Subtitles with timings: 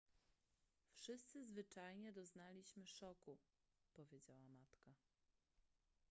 [0.93, 3.37] wszyscy zwyczajnie doznaliśmy szoku
[3.93, 4.93] powiedziała matka